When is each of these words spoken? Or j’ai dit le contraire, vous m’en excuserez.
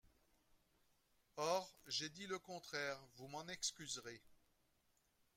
Or 1.37 1.67
j’ai 1.85 2.09
dit 2.09 2.25
le 2.25 2.39
contraire, 2.39 2.99
vous 3.17 3.27
m’en 3.27 3.47
excuserez. 3.49 4.19